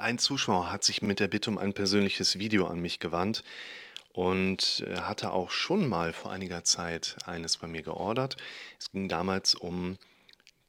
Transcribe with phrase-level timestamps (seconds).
[0.00, 3.44] Ein Zuschauer hat sich mit der Bitte um ein persönliches Video an mich gewandt
[4.14, 8.38] und äh, hatte auch schon mal vor einiger Zeit eines bei mir geordert.
[8.78, 9.98] Es ging damals um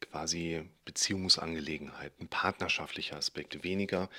[0.02, 3.64] quasi Beziehungsangelegenheiten, partnerschaftliche Aspekte.
[3.64, 4.10] Weniger,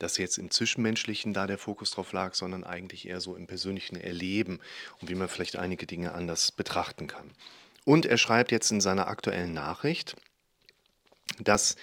[0.00, 3.94] dass jetzt im Zwischenmenschlichen da der Fokus drauf lag, sondern eigentlich eher so im persönlichen
[3.94, 4.58] Erleben
[5.00, 7.30] und wie man vielleicht einige Dinge anders betrachten kann.
[7.84, 10.16] Und er schreibt jetzt in seiner aktuellen Nachricht,
[11.38, 11.76] dass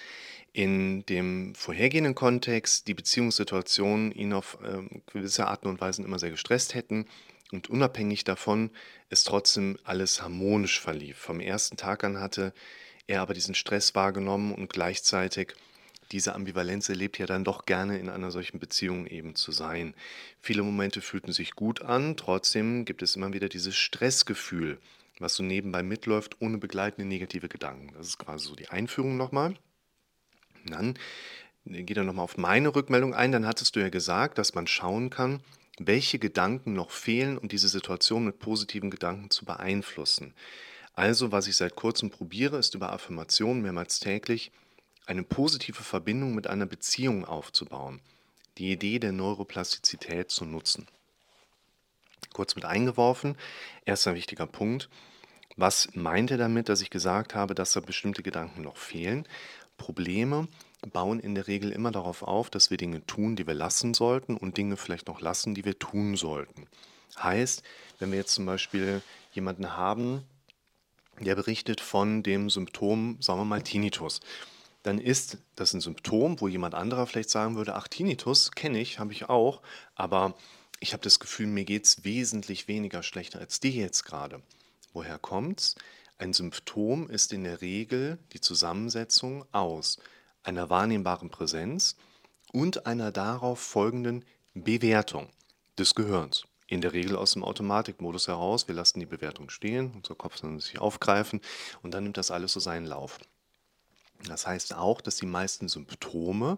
[0.54, 6.30] in dem vorhergehenden Kontext die Beziehungssituationen ihn auf ähm, gewisse Arten und Weisen immer sehr
[6.30, 7.06] gestresst hätten
[7.50, 8.70] und unabhängig davon
[9.10, 11.18] es trotzdem alles harmonisch verlief.
[11.18, 12.54] Vom ersten Tag an hatte
[13.08, 15.54] er aber diesen Stress wahrgenommen und gleichzeitig
[16.12, 19.92] diese Ambivalenz erlebt ja dann doch gerne in einer solchen Beziehung eben zu sein.
[20.40, 24.78] Viele Momente fühlten sich gut an, trotzdem gibt es immer wieder dieses Stressgefühl,
[25.18, 27.92] was so nebenbei mitläuft, ohne begleitende negative Gedanken.
[27.94, 29.56] Das ist quasi so die Einführung nochmal.
[30.70, 30.94] Dann
[31.64, 33.32] geht er nochmal auf meine Rückmeldung ein.
[33.32, 35.40] Dann hattest du ja gesagt, dass man schauen kann,
[35.78, 40.34] welche Gedanken noch fehlen, um diese Situation mit positiven Gedanken zu beeinflussen.
[40.94, 44.52] Also, was ich seit kurzem probiere, ist über Affirmationen mehrmals täglich
[45.06, 48.00] eine positive Verbindung mit einer Beziehung aufzubauen.
[48.58, 50.86] Die Idee der Neuroplastizität zu nutzen.
[52.32, 53.36] Kurz mit eingeworfen,
[53.84, 54.88] erster wichtiger Punkt.
[55.56, 59.26] Was meint er damit, dass ich gesagt habe, dass da bestimmte Gedanken noch fehlen?
[59.76, 60.48] Probleme
[60.92, 64.36] bauen in der Regel immer darauf auf, dass wir Dinge tun, die wir lassen sollten
[64.36, 66.66] und Dinge vielleicht noch lassen, die wir tun sollten.
[67.16, 67.62] Heißt,
[67.98, 69.02] wenn wir jetzt zum Beispiel
[69.32, 70.24] jemanden haben,
[71.20, 74.20] der berichtet von dem Symptom, sagen wir mal Tinnitus,
[74.82, 78.98] dann ist das ein Symptom, wo jemand anderer vielleicht sagen würde, ach Tinnitus kenne ich,
[78.98, 79.62] habe ich auch,
[79.94, 80.34] aber
[80.80, 84.42] ich habe das Gefühl, mir geht es wesentlich weniger schlechter als dir jetzt gerade.
[84.94, 85.74] Woher kommt's?
[86.18, 89.98] Ein Symptom ist in der Regel die Zusammensetzung aus
[90.44, 91.96] einer wahrnehmbaren Präsenz
[92.52, 95.28] und einer darauf folgenden Bewertung
[95.76, 96.44] des Gehirns.
[96.68, 98.68] In der Regel aus dem Automatikmodus heraus.
[98.68, 101.40] Wir lassen die Bewertung stehen, unser Kopf soll sich aufgreifen
[101.82, 103.18] und dann nimmt das alles so seinen Lauf.
[104.28, 106.56] Das heißt auch, dass die meisten Symptome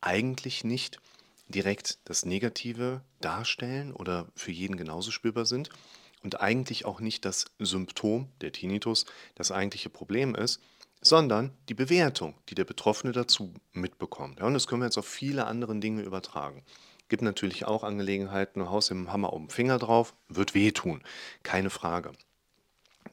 [0.00, 1.00] eigentlich nicht
[1.48, 5.68] direkt das Negative darstellen oder für jeden genauso spürbar sind,
[6.22, 10.60] und eigentlich auch nicht das Symptom, der Tinnitus, das eigentliche Problem ist,
[11.00, 14.38] sondern die Bewertung, die der Betroffene dazu mitbekommt.
[14.38, 16.62] Ja, und das können wir jetzt auf viele andere Dinge übertragen.
[17.08, 21.02] Gibt natürlich auch Angelegenheiten, Haus im Hammer auf dem Finger drauf, wird wehtun,
[21.42, 22.12] keine Frage.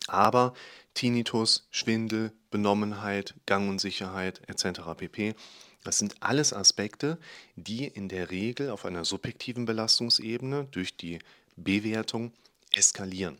[0.07, 0.53] Aber
[0.93, 4.81] Tinnitus, Schwindel, Benommenheit, Gangunsicherheit etc.
[4.97, 5.35] pp.
[5.83, 7.17] Das sind alles Aspekte,
[7.55, 11.19] die in der Regel auf einer subjektiven Belastungsebene durch die
[11.55, 12.33] Bewertung
[12.79, 13.37] eskalieren.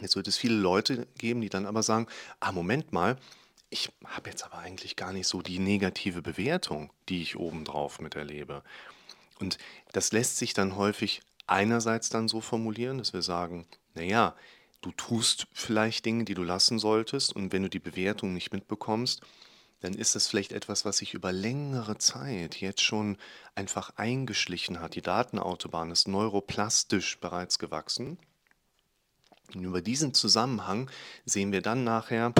[0.00, 2.06] Jetzt wird es viele Leute geben, die dann aber sagen,
[2.38, 3.16] ah, Moment mal,
[3.70, 8.62] ich habe jetzt aber eigentlich gar nicht so die negative Bewertung, die ich obendrauf miterlebe.
[9.40, 9.58] Und
[9.92, 14.36] das lässt sich dann häufig einerseits dann so formulieren, dass wir sagen, naja,
[14.80, 19.22] du tust vielleicht Dinge, die du lassen solltest und wenn du die Bewertung nicht mitbekommst,
[19.80, 23.16] dann ist das vielleicht etwas, was sich über längere Zeit jetzt schon
[23.54, 24.94] einfach eingeschlichen hat.
[24.94, 28.18] Die Datenautobahn ist neuroplastisch bereits gewachsen.
[29.54, 30.90] Und über diesen Zusammenhang
[31.24, 32.32] sehen wir dann nachher,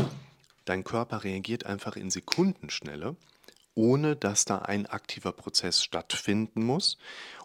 [0.65, 3.17] dein Körper reagiert einfach in Sekundenschnelle,
[3.75, 6.99] ohne dass da ein aktiver Prozess stattfinden muss.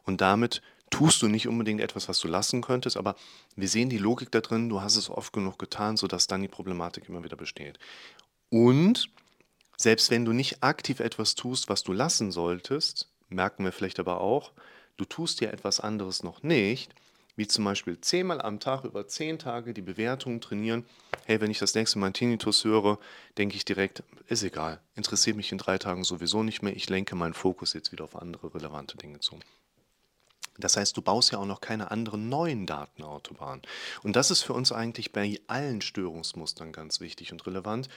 [0.03, 3.15] Und damit tust du nicht unbedingt etwas, was du lassen könntest, aber
[3.55, 6.47] wir sehen die Logik da drin, du hast es oft genug getan, sodass dann die
[6.47, 7.79] Problematik immer wieder besteht.
[8.49, 9.09] Und
[9.83, 14.21] selbst wenn du nicht aktiv etwas tust, was du lassen solltest, merken wir vielleicht aber
[14.21, 14.53] auch,
[14.95, 16.95] du tust ja etwas anderes noch nicht,
[17.35, 20.85] wie zum Beispiel zehnmal am Tag über zehn Tage die Bewertung trainieren.
[21.25, 22.97] Hey, wenn ich das nächste Mal Tinnitus höre,
[23.37, 27.15] denke ich direkt, ist egal, interessiert mich in drei Tagen sowieso nicht mehr, ich lenke
[27.15, 29.37] meinen Fokus jetzt wieder auf andere relevante Dinge zu.
[30.57, 33.63] Das heißt, du baust ja auch noch keine anderen neuen Datenautobahnen.
[34.01, 37.89] Und das ist für uns eigentlich bei allen Störungsmustern ganz wichtig und relevant,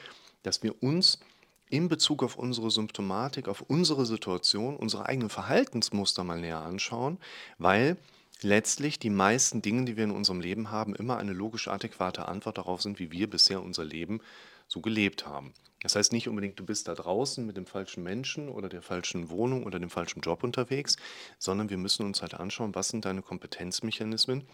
[0.42, 1.20] dass wir uns
[1.68, 7.18] in Bezug auf unsere Symptomatik, auf unsere Situation, unsere eigenen Verhaltensmuster mal näher anschauen,
[7.58, 7.96] weil
[8.42, 12.58] letztlich die meisten Dinge, die wir in unserem Leben haben, immer eine logisch adäquate Antwort
[12.58, 14.20] darauf sind, wie wir bisher unser Leben
[14.68, 15.52] so gelebt haben.
[15.82, 19.30] Das heißt nicht unbedingt, du bist da draußen mit dem falschen Menschen oder der falschen
[19.30, 20.96] Wohnung oder dem falschen Job unterwegs,
[21.38, 24.44] sondern wir müssen uns halt anschauen, was sind deine Kompetenzmechanismen,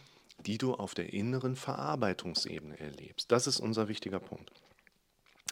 [0.45, 3.31] die du auf der inneren Verarbeitungsebene erlebst.
[3.33, 4.53] Das ist unser wichtiger Punkt.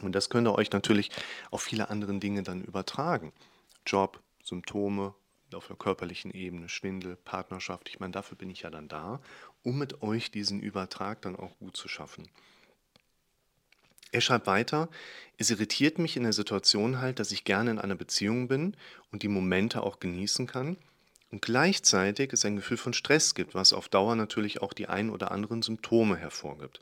[0.03, 1.11] Und das könnt ihr euch natürlich
[1.51, 3.33] auf viele andere Dinge dann übertragen.
[3.87, 5.15] Job, Symptome
[5.55, 7.89] auf der körperlichen Ebene, Schwindel, Partnerschaft.
[7.89, 9.21] Ich meine, dafür bin ich ja dann da,
[9.63, 12.29] um mit euch diesen Übertrag dann auch gut zu schaffen.
[14.13, 14.89] Er schreibt weiter,
[15.39, 18.77] es irritiert mich in der Situation halt, dass ich gerne in einer Beziehung bin
[19.13, 20.77] und die Momente auch genießen kann
[21.31, 25.11] und gleichzeitig es ein Gefühl von Stress gibt, was auf Dauer natürlich auch die ein
[25.11, 26.81] oder anderen Symptome hervorgibt.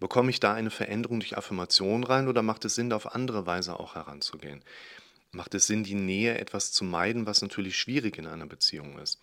[0.00, 3.78] Bekomme ich da eine Veränderung durch Affirmation rein oder macht es Sinn, auf andere Weise
[3.78, 4.62] auch heranzugehen?
[5.32, 9.20] Macht es Sinn, die Nähe etwas zu meiden, was natürlich schwierig in einer Beziehung ist?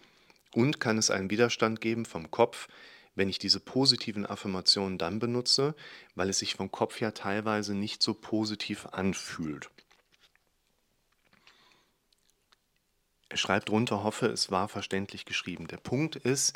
[0.51, 2.68] Und kann es einen Widerstand geben vom Kopf,
[3.16, 5.75] wenn ich diese positiven Affirmationen dann benutze,
[6.16, 9.69] weil es sich vom Kopf ja teilweise nicht so positiv anfühlt?
[13.30, 15.68] Er schreibt drunter, hoffe, es war verständlich geschrieben.
[15.68, 16.54] Der Punkt ist,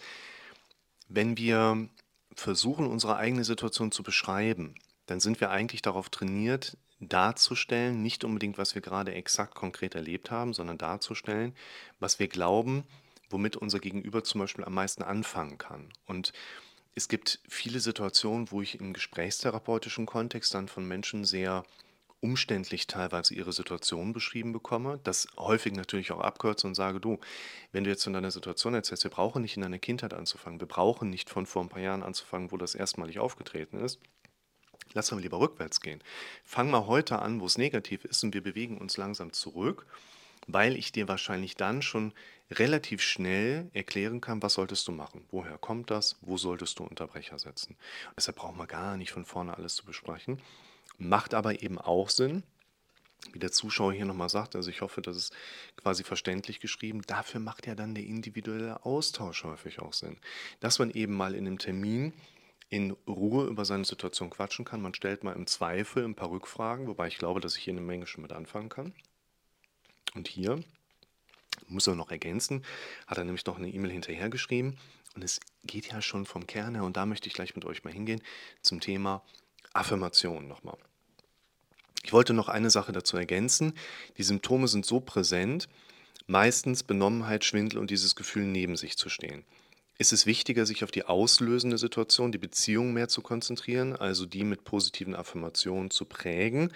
[1.07, 1.89] wenn wir
[2.39, 4.75] versuchen, unsere eigene Situation zu beschreiben,
[5.05, 10.31] dann sind wir eigentlich darauf trainiert, darzustellen, nicht unbedingt, was wir gerade exakt konkret erlebt
[10.31, 11.55] haben, sondern darzustellen,
[11.99, 12.83] was wir glauben,
[13.29, 15.89] womit unser Gegenüber zum Beispiel am meisten anfangen kann.
[16.05, 16.33] Und
[16.95, 21.63] es gibt viele Situationen, wo ich im gesprächstherapeutischen Kontext dann von Menschen sehr
[22.21, 27.19] umständlich teilweise ihre Situation beschrieben bekomme, das häufig natürlich auch abkürze und sage, du,
[27.71, 30.67] wenn du jetzt von deiner Situation erzählst, wir brauchen nicht in deiner Kindheit anzufangen, wir
[30.67, 33.99] brauchen nicht von vor ein paar Jahren anzufangen, wo das erstmalig aufgetreten ist.
[34.93, 36.01] Lass mal lieber rückwärts gehen.
[36.43, 39.85] Fang mal heute an, wo es negativ ist und wir bewegen uns langsam zurück,
[40.47, 42.11] weil ich dir wahrscheinlich dann schon
[42.51, 47.37] relativ schnell erklären kann, was solltest du machen, woher kommt das, wo solltest du Unterbrecher
[47.37, 47.77] setzen.
[48.15, 50.41] Deshalb brauchen wir gar nicht von vorne alles zu besprechen,
[50.99, 52.43] Macht aber eben auch Sinn,
[53.33, 55.33] wie der Zuschauer hier nochmal sagt, also ich hoffe, das ist
[55.75, 60.17] quasi verständlich geschrieben, dafür macht ja dann der individuelle Austausch häufig auch Sinn.
[60.59, 62.13] Dass man eben mal in einem Termin
[62.69, 64.81] in Ruhe über seine Situation quatschen kann.
[64.81, 67.81] Man stellt mal im Zweifel ein paar Rückfragen, wobei ich glaube, dass ich hier eine
[67.81, 68.93] Menge schon mit anfangen kann.
[70.13, 70.63] Und hier
[71.67, 72.63] muss er noch ergänzen,
[73.07, 74.77] hat er nämlich noch eine E-Mail hinterhergeschrieben.
[75.15, 77.83] Und es geht ja schon vom Kern her, und da möchte ich gleich mit euch
[77.83, 78.21] mal hingehen,
[78.61, 79.23] zum Thema
[79.73, 80.77] Affirmation nochmal.
[82.03, 83.73] Ich wollte noch eine Sache dazu ergänzen.
[84.17, 85.67] Die Symptome sind so präsent,
[86.27, 89.43] meistens Benommenheit, Schwindel und dieses Gefühl, neben sich zu stehen.
[89.97, 94.45] Ist es wichtiger, sich auf die auslösende Situation, die Beziehung mehr zu konzentrieren, also die
[94.45, 96.71] mit positiven Affirmationen zu prägen,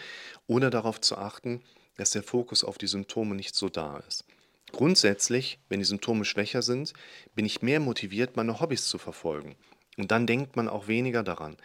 [0.46, 1.62] oder darauf zu achten,
[1.96, 4.26] dass der Fokus auf die Symptome nicht so da ist?
[4.74, 6.94] Grundsätzlich, wenn die Symptome schwächer sind,
[7.34, 9.56] bin ich mehr motiviert, meine Hobbys zu verfolgen.
[9.98, 11.56] Und dann denkt man auch weniger daran.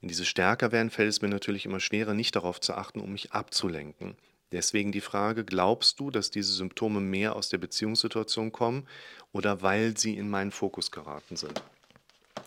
[0.00, 3.12] Wenn diese stärker werden, fällt es mir natürlich immer schwerer, nicht darauf zu achten, um
[3.12, 4.16] mich abzulenken.
[4.52, 8.86] Deswegen die Frage, glaubst du, dass diese Symptome mehr aus der Beziehungssituation kommen
[9.32, 11.62] oder weil sie in meinen Fokus geraten sind?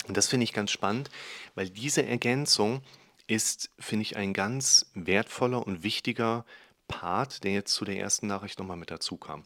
[0.08, 1.12] Und das finde ich ganz spannend,
[1.54, 2.82] weil diese Ergänzung
[3.28, 6.44] ist, finde ich, ein ganz wertvoller und wichtiger
[6.88, 9.44] Part, der jetzt zu der ersten Nachricht nochmal mit dazu kam.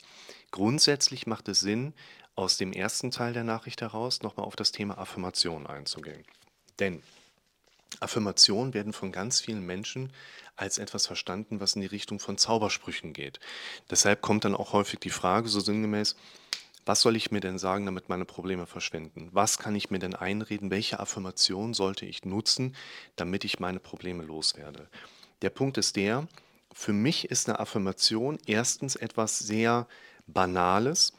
[0.51, 1.93] Grundsätzlich macht es Sinn,
[2.35, 6.23] aus dem ersten Teil der Nachricht heraus nochmal auf das Thema Affirmation einzugehen.
[6.79, 7.01] Denn
[8.01, 10.11] Affirmationen werden von ganz vielen Menschen
[10.55, 13.39] als etwas verstanden, was in die Richtung von Zaubersprüchen geht.
[13.89, 16.15] Deshalb kommt dann auch häufig die Frage, so sinngemäß,
[16.85, 19.29] was soll ich mir denn sagen, damit meine Probleme verschwinden?
[19.31, 20.69] Was kann ich mir denn einreden?
[20.69, 22.75] Welche Affirmation sollte ich nutzen,
[23.15, 24.87] damit ich meine Probleme loswerde?
[25.41, 26.27] Der Punkt ist der,
[26.71, 29.87] für mich ist eine Affirmation erstens etwas sehr
[30.27, 31.13] Banales,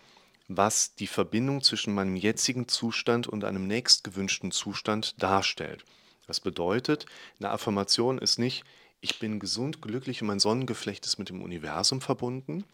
[0.48, 5.84] was die Verbindung zwischen meinem jetzigen Zustand und einem nächstgewünschten Zustand darstellt.
[6.26, 7.06] Das bedeutet,
[7.38, 8.64] eine Affirmation ist nicht,
[9.00, 12.64] ich bin gesund, glücklich und mein Sonnengeflecht ist mit dem Universum verbunden,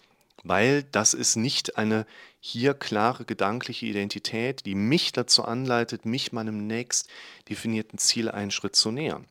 [0.45, 2.07] weil das ist nicht eine
[2.41, 7.09] hier klare gedankliche Identität, die mich dazu anleitet, mich meinem nächst
[7.49, 9.27] definierten Ziel einen Schritt zu nähern.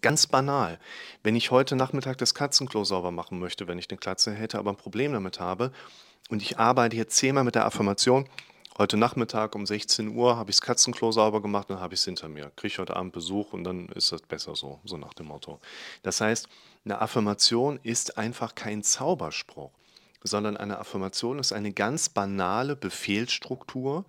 [0.00, 0.78] Ganz banal.
[1.22, 4.70] Wenn ich heute Nachmittag das Katzenklo sauber machen möchte, wenn ich eine Katze hätte, aber
[4.70, 5.72] ein Problem damit habe
[6.28, 8.28] und ich arbeite hier zehnmal mit der Affirmation,
[8.76, 12.06] Heute Nachmittag um 16 Uhr habe ich das Katzenklo sauber gemacht und habe ich es
[12.06, 12.50] hinter mir.
[12.56, 15.60] Kriege ich heute Abend Besuch und dann ist das besser so, so nach dem Motto.
[16.02, 16.48] Das heißt,
[16.84, 19.70] eine Affirmation ist einfach kein Zauberspruch,
[20.24, 24.06] sondern eine Affirmation ist eine ganz banale Befehlsstruktur,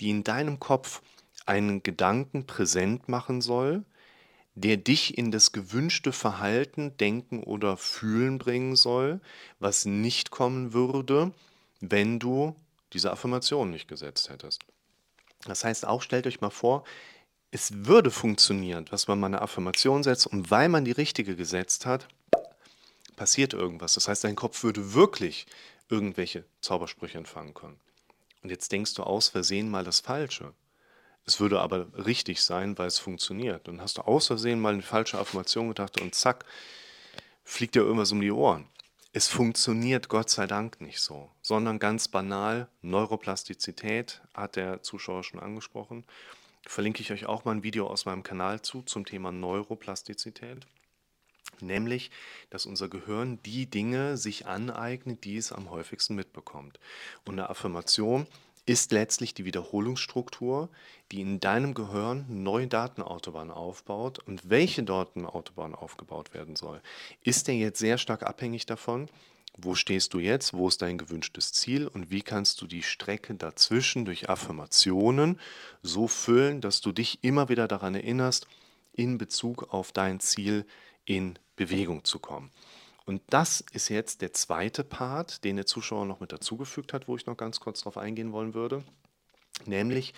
[0.00, 1.00] die in deinem Kopf
[1.46, 3.84] einen Gedanken präsent machen soll,
[4.56, 9.20] der dich in das gewünschte Verhalten, Denken oder Fühlen bringen soll,
[9.60, 11.30] was nicht kommen würde,
[11.78, 12.56] wenn du
[12.92, 14.62] diese Affirmation nicht gesetzt hättest.
[15.44, 16.84] Das heißt auch, stellt euch mal vor,
[17.50, 21.86] es würde funktionieren, dass man mal eine Affirmation setzt und weil man die richtige gesetzt
[21.86, 22.08] hat,
[23.16, 23.94] passiert irgendwas.
[23.94, 25.46] Das heißt, dein Kopf würde wirklich
[25.88, 27.80] irgendwelche Zaubersprüche empfangen können.
[28.42, 30.52] Und jetzt denkst du aus Versehen mal das Falsche.
[31.24, 33.66] Es würde aber richtig sein, weil es funktioniert.
[33.66, 36.44] Dann hast du aus Versehen mal eine falsche Affirmation gedacht und zack,
[37.44, 38.66] fliegt dir irgendwas um die Ohren.
[39.18, 45.40] Es funktioniert Gott sei Dank nicht so, sondern ganz banal, Neuroplastizität hat der Zuschauer schon
[45.40, 46.04] angesprochen.
[46.64, 50.68] Verlinke ich euch auch mal ein Video aus meinem Kanal zu zum Thema Neuroplastizität.
[51.58, 52.12] Nämlich,
[52.50, 56.78] dass unser Gehirn die Dinge sich aneignet, die es am häufigsten mitbekommt.
[57.24, 58.28] Und eine Affirmation
[58.68, 60.68] ist letztlich die Wiederholungsstruktur,
[61.10, 64.18] die in deinem Gehirn neue Datenautobahnen aufbaut.
[64.18, 66.82] Und welche Datenautobahn aufgebaut werden soll,
[67.22, 69.08] ist der jetzt sehr stark abhängig davon,
[69.56, 73.34] wo stehst du jetzt, wo ist dein gewünschtes Ziel und wie kannst du die Strecke
[73.34, 75.40] dazwischen durch Affirmationen
[75.82, 78.46] so füllen, dass du dich immer wieder daran erinnerst,
[78.92, 80.66] in Bezug auf dein Ziel
[81.06, 82.50] in Bewegung zu kommen.
[83.08, 87.16] Und das ist jetzt der zweite Part, den der Zuschauer noch mit dazugefügt hat, wo
[87.16, 88.84] ich noch ganz kurz darauf eingehen wollen würde.
[89.64, 90.12] Nämlich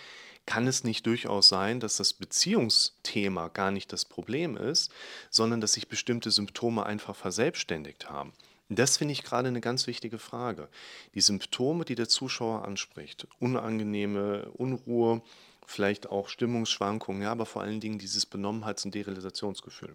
[0.45, 4.91] kann es nicht durchaus sein, dass das Beziehungsthema gar nicht das Problem ist,
[5.31, 8.33] sondern dass sich bestimmte Symptome einfach verselbstständigt haben.
[8.69, 10.69] Das finde ich gerade eine ganz wichtige Frage.
[11.15, 15.23] Die Symptome, die der Zuschauer anspricht, unangenehme Unruhe,
[15.65, 19.95] vielleicht auch Stimmungsschwankungen, ja, aber vor allen Dingen dieses Benommenheits- und Derealisationsgefühl.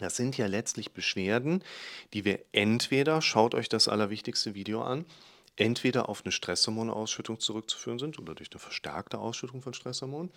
[0.00, 1.62] Das sind ja letztlich Beschwerden,
[2.12, 5.04] die wir entweder, schaut euch das allerwichtigste Video an,
[5.56, 10.30] entweder auf eine Stresshormonausschüttung zurückzuführen sind oder durch eine verstärkte Ausschüttung von Stresshormonen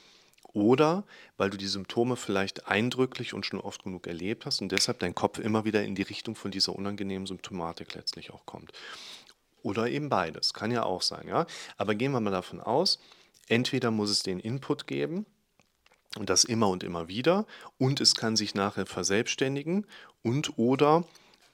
[0.53, 1.03] oder
[1.37, 5.15] weil du die Symptome vielleicht eindrücklich und schon oft genug erlebt hast und deshalb dein
[5.15, 8.71] Kopf immer wieder in die Richtung von dieser unangenehmen Symptomatik letztlich auch kommt.
[9.63, 11.45] Oder eben beides, kann ja auch sein, ja.
[11.77, 12.99] Aber gehen wir mal davon aus,
[13.47, 15.25] entweder muss es den Input geben,
[16.17, 17.45] und das immer und immer wieder,
[17.77, 19.85] und es kann sich nachher verselbstständigen
[20.23, 21.03] und oder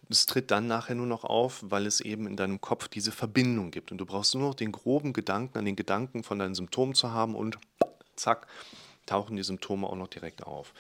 [0.10, 3.72] es tritt dann nachher nur noch auf, weil es eben in deinem Kopf diese Verbindung
[3.72, 3.92] gibt.
[3.92, 7.12] Und du brauchst nur noch den groben Gedanken an den Gedanken von deinen Symptomen zu
[7.12, 7.58] haben und
[8.16, 8.48] zack,
[9.06, 10.74] tauchen die Symptome auch noch direkt auf.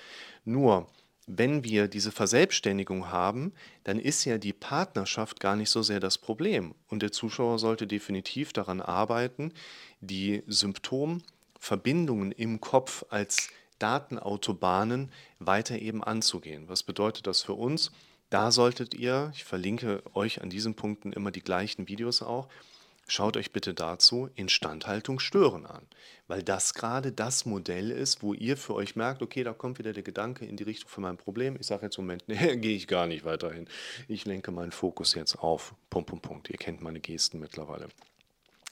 [0.45, 0.87] Nur,
[1.25, 3.53] wenn wir diese Verselbstständigung haben,
[3.85, 6.75] dann ist ja die Partnerschaft gar nicht so sehr das Problem.
[6.89, 9.53] Und der Zuschauer sollte definitiv daran arbeiten,
[10.01, 13.49] die Symptomverbindungen im Kopf als
[13.79, 16.69] Datenautobahnen weiter eben anzugehen.
[16.69, 17.91] Was bedeutet das für uns?
[18.29, 22.47] Da solltet ihr, ich verlinke euch an diesen Punkten immer die gleichen Videos auch,
[23.05, 25.85] Schaut euch bitte dazu Instandhaltung stören an,
[26.27, 29.91] weil das gerade das Modell ist, wo ihr für euch merkt, okay, da kommt wieder
[29.91, 31.57] der Gedanke in die Richtung von meinem Problem.
[31.59, 33.67] Ich sage jetzt im Moment, nee, gehe ich gar nicht weiterhin.
[34.07, 36.49] Ich lenke meinen Fokus jetzt auf Punkt, Punkt, Punkt.
[36.49, 37.89] Ihr kennt meine Gesten mittlerweile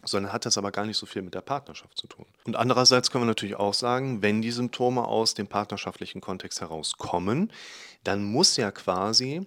[0.03, 2.25] sondern hat das aber gar nicht so viel mit der Partnerschaft zu tun.
[2.45, 7.51] Und andererseits können wir natürlich auch sagen, wenn die Symptome aus dem partnerschaftlichen Kontext herauskommen,
[8.03, 9.45] dann muss ja quasi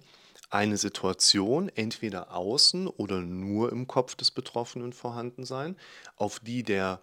[0.49, 5.75] eine Situation entweder außen oder nur im Kopf des Betroffenen vorhanden sein,
[6.15, 7.01] auf die der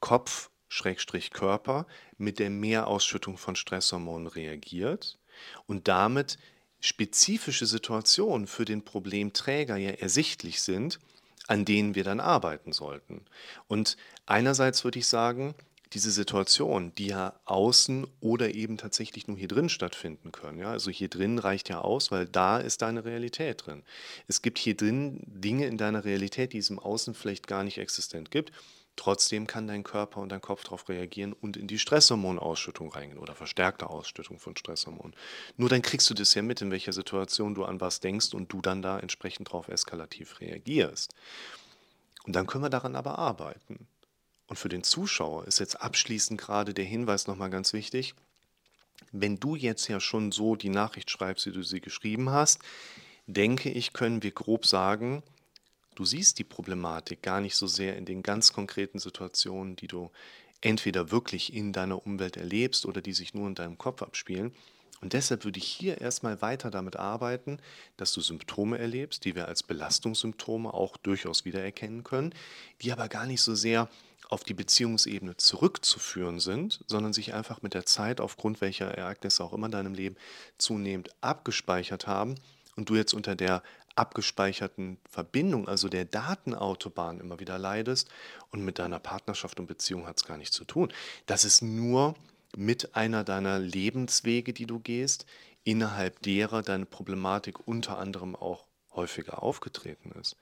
[0.00, 1.86] Kopf Schrägstrich Körper
[2.16, 5.18] mit der Mehrausschüttung von Stresshormonen reagiert
[5.66, 6.38] und damit
[6.80, 10.98] spezifische Situationen für den Problemträger ja ersichtlich sind,
[11.46, 13.24] an denen wir dann arbeiten sollten.
[13.68, 15.54] Und einerseits würde ich sagen,
[15.92, 20.58] diese Situation, die ja außen oder eben tatsächlich nur hier drin stattfinden können.
[20.58, 20.70] Ja?
[20.70, 23.82] Also hier drin reicht ja aus, weil da ist deine Realität drin.
[24.26, 27.78] Es gibt hier drin Dinge in deiner Realität, die es im Außen vielleicht gar nicht
[27.78, 28.52] existent gibt.
[28.96, 33.34] Trotzdem kann dein Körper und dein Kopf darauf reagieren und in die Stresshormonausschüttung reingehen oder
[33.34, 35.14] verstärkte Ausschüttung von Stresshormonen.
[35.56, 38.52] Nur dann kriegst du das ja mit, in welcher Situation du an was denkst und
[38.52, 41.14] du dann da entsprechend darauf eskalativ reagierst.
[42.24, 43.86] Und dann können wir daran aber arbeiten.
[44.48, 48.14] Und für den Zuschauer ist jetzt abschließend gerade der Hinweis nochmal ganz wichtig.
[49.12, 52.60] Wenn du jetzt ja schon so die Nachricht schreibst, wie du sie geschrieben hast,
[53.26, 55.22] denke ich, können wir grob sagen,
[55.96, 60.10] du siehst die Problematik gar nicht so sehr in den ganz konkreten Situationen, die du
[60.60, 64.52] entweder wirklich in deiner Umwelt erlebst oder die sich nur in deinem Kopf abspielen.
[65.02, 67.58] Und deshalb würde ich hier erstmal weiter damit arbeiten,
[67.96, 72.34] dass du Symptome erlebst, die wir als Belastungssymptome auch durchaus wiedererkennen können,
[72.80, 73.90] die aber gar nicht so sehr
[74.28, 79.52] auf die Beziehungsebene zurückzuführen sind, sondern sich einfach mit der Zeit aufgrund welcher Ereignisse auch
[79.52, 80.16] immer in deinem Leben
[80.58, 82.36] zunehmend abgespeichert haben
[82.74, 83.62] und du jetzt unter der
[83.96, 88.08] abgespeicherten Verbindung, also der Datenautobahn immer wieder leidest
[88.50, 90.92] und mit deiner Partnerschaft und Beziehung hat es gar nichts zu tun.
[91.26, 92.14] Das ist nur
[92.56, 95.26] mit einer deiner Lebenswege, die du gehst,
[95.64, 100.36] innerhalb derer deine Problematik unter anderem auch häufiger aufgetreten ist.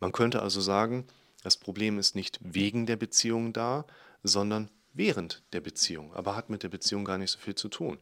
[0.00, 1.06] Man könnte also sagen,
[1.42, 3.84] das Problem ist nicht wegen der Beziehung da,
[4.22, 7.98] sondern während der Beziehung, aber hat mit der Beziehung gar nicht so viel zu tun.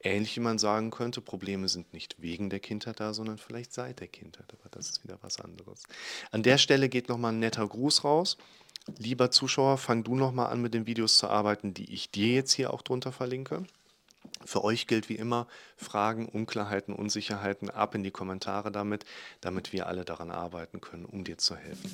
[0.00, 3.98] Ähnlich wie man sagen könnte, Probleme sind nicht wegen der Kindheit da, sondern vielleicht seit
[3.98, 5.82] der Kindheit, aber das ist wieder was anderes.
[6.30, 8.36] An der Stelle geht nochmal ein netter Gruß raus.
[8.96, 12.52] Lieber Zuschauer, fang du nochmal an mit den Videos zu arbeiten, die ich dir jetzt
[12.52, 13.64] hier auch drunter verlinke.
[14.44, 19.04] Für euch gilt wie immer, Fragen, Unklarheiten, Unsicherheiten ab in die Kommentare damit,
[19.40, 21.90] damit wir alle daran arbeiten können, um dir zu helfen.